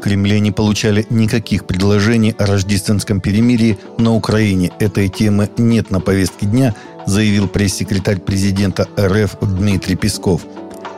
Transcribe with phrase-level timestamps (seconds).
[0.00, 4.72] Кремле не получали никаких предложений о рождественском перемирии на Украине.
[4.78, 6.74] Этой темы нет на повестке дня,
[7.06, 10.42] заявил пресс-секретарь президента РФ Дмитрий Песков–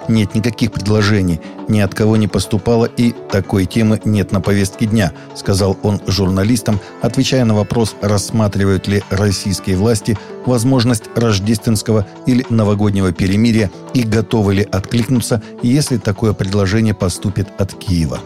[0.08, 5.12] нет никаких предложений, ни от кого не поступало и такой темы нет на повестке дня,
[5.34, 13.70] сказал он журналистам, отвечая на вопрос, рассматривают ли российские власти возможность рождественского или новогоднего перемирия
[13.94, 18.20] и готовы ли откликнуться, если такое предложение поступит от Киева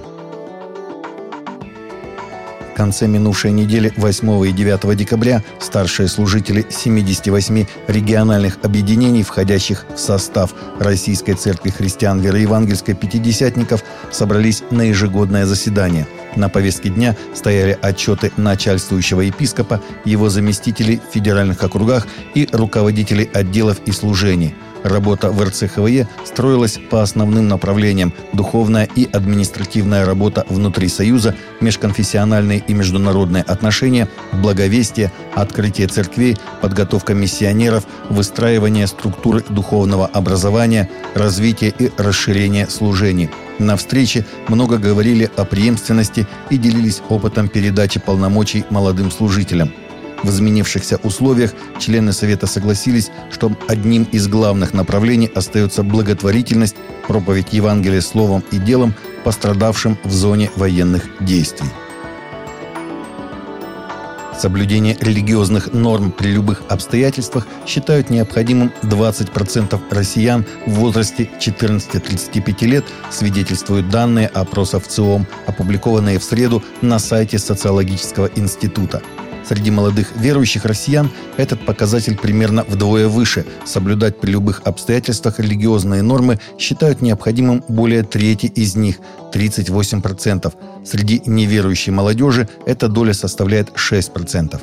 [2.77, 10.55] конце минувшей недели 8 и 9 декабря старшие служители 78 региональных объединений, входящих в состав
[10.79, 16.07] Российской Церкви Христиан Вероевангельской Пятидесятников, собрались на ежегодное заседание.
[16.37, 23.79] На повестке дня стояли отчеты начальствующего епископа, его заместителей в федеральных округах и руководителей отделов
[23.87, 24.55] и служений–
[24.87, 32.73] Работа в РЦХВЕ строилась по основным направлениям– духовная и административная работа внутри Союза, межконфессиональные и
[32.73, 43.29] международные отношения, благовестие, открытие церквей, подготовка миссионеров, выстраивание структуры духовного образования, развитие и расширение служений.
[43.59, 49.73] На встрече много говорили о преемственности и делились опытом передачи полномочий молодым служителям–
[50.23, 58.01] в изменившихся условиях члены Совета согласились, что одним из главных направлений остается благотворительность, проповедь Евангелия
[58.01, 58.95] словом и делом
[59.25, 61.69] пострадавшим в зоне военных действий.
[64.39, 73.89] Соблюдение религиозных норм при любых обстоятельствах считают необходимым 20% россиян в возрасте 14-35 лет, свидетельствуют
[73.89, 79.03] данные опросов ЦИОМ, опубликованные в среду на сайте Социологического института–
[79.47, 83.47] Среди молодых верующих россиян этот показатель примерно вдвое выше.
[83.65, 88.97] Соблюдать при любых обстоятельствах религиозные нормы считают необходимым более трети из них–
[89.33, 90.53] 38%.
[90.85, 94.61] Среди неверующей молодежи эта доля составляет 6%.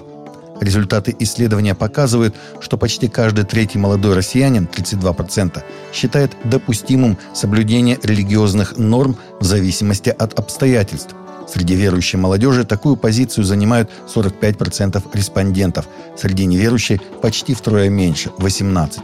[0.59, 5.61] Результаты исследования показывают, что почти каждый третий молодой россиянин, 32%,
[5.93, 11.15] считает допустимым соблюдение религиозных норм в зависимости от обстоятельств.
[11.47, 15.85] Среди верующей молодежи такую позицию занимают 45% респондентов.
[16.17, 19.01] Среди неверующей почти втрое меньше– 18%.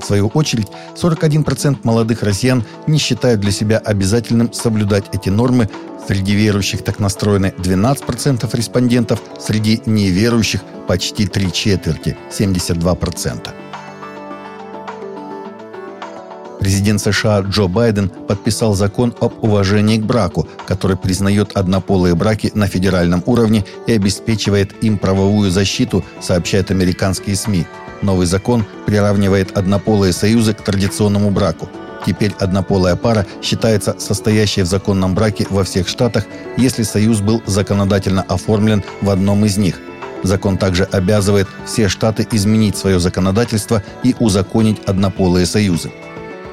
[0.00, 5.68] В свою очередь, 41% молодых россиян не считают для себя обязательным соблюдать эти нормы.
[6.08, 13.50] Среди верующих так настроены 12% респондентов, среди неверующих почти три четверти– 72%.
[16.70, 22.68] Президент США Джо Байден подписал закон об уважении к браку, который признает однополые браки на
[22.68, 27.66] федеральном уровне и обеспечивает им правовую защиту, сообщают американские СМИ.
[28.02, 31.68] Новый закон приравнивает однополые союзы к традиционному браку.
[32.06, 36.24] Теперь однополая пара считается состоящей в законном браке во всех штатах,
[36.56, 39.80] если союз был законодательно оформлен в одном из них.
[40.22, 45.90] Закон также обязывает все штаты изменить свое законодательство и узаконить однополые союзы.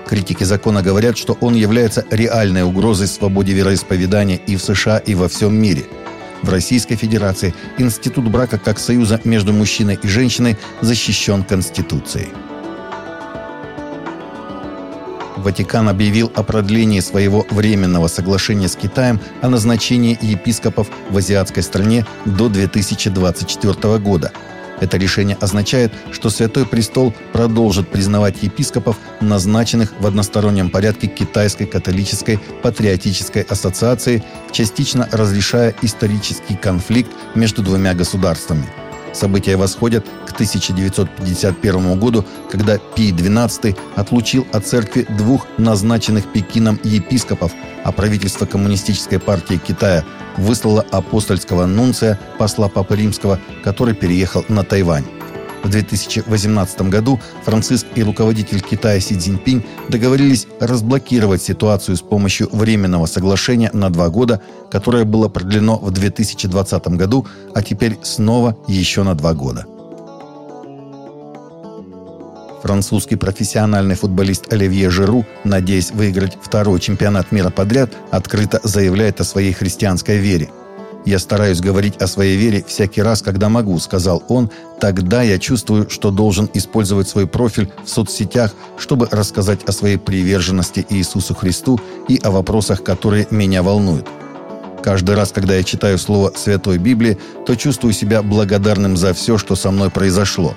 [0.08, 5.28] Критики закона говорят, что он является реальной угрозой свободе вероисповедания и в США, и во
[5.28, 5.86] всем мире.
[6.44, 12.30] В Российской Федерации институт брака как союза между мужчиной и женщиной защищен Конституцией.
[15.36, 22.06] Ватикан объявил о продлении своего временного соглашения с Китаем о назначении епископов в азиатской стране
[22.26, 24.32] до 2024 года–
[24.80, 32.40] это решение означает, что Святой Престол продолжит признавать епископов, назначенных в одностороннем порядке Китайской католической
[32.62, 38.68] патриотической ассоциации, частично разрешая исторический конфликт между двумя государствами–
[39.14, 47.52] События восходят к 1951 году, когда Пий XII отлучил от церкви двух назначенных Пекином епископов,
[47.84, 50.04] а правительство Коммунистической партии Китая
[50.38, 55.17] выслало апостольского нунция, посла Папы Римского, который переехал на Тайвань.
[55.64, 63.06] В 2018 году Франциск и руководитель Китая Си Цзиньпинь договорились разблокировать ситуацию с помощью временного
[63.06, 69.16] соглашения на два года, которое было продлено в 2020 году, а теперь снова еще на
[69.16, 69.66] два года.
[72.64, 79.54] Французский профессиональный футболист Оливье Жиру, надеясь выиграть второй чемпионат мира подряд, открыто заявляет о своей
[79.54, 80.50] христианской вере–
[81.08, 84.52] «Я стараюсь говорить о своей вере всякий раз, когда могу»,— сказал он.
[84.82, 90.86] «Тогда я чувствую, что должен использовать свой профиль в соцсетях, чтобы рассказать о своей приверженности
[90.90, 94.06] Иисусу Христу и о вопросах, которые меня волнуют.
[94.84, 99.56] Каждый раз, когда я читаю слово Святой Библии, то чувствую себя благодарным за все, что
[99.56, 100.56] со мной произошло.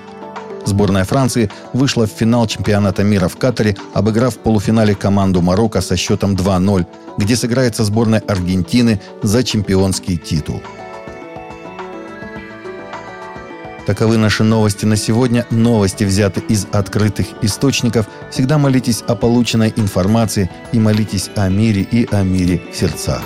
[0.65, 5.97] Сборная Франции вышла в финал чемпионата мира в Катаре, обыграв в полуфинале команду Марокко со
[5.97, 6.85] счетом 2-0,
[7.17, 10.61] где сыграет со сборной Аргентины за чемпионский титул.
[13.85, 15.45] Таковы наши новости на сегодня.
[15.49, 18.07] Новости взяты из открытых источников.
[18.29, 23.23] Всегда молитесь о полученной информации и молитесь о мире и о мире в сердцах.